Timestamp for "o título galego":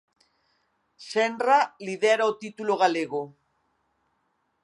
2.31-3.21